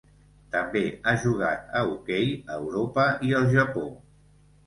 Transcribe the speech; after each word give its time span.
També 0.53 0.79
ha 1.09 1.13
jugat 1.25 1.67
a 1.79 1.83
hoquei 1.91 2.33
a 2.53 2.57
Europa 2.61 3.05
i 3.29 3.35
el 3.41 3.45
Japó. 3.55 3.85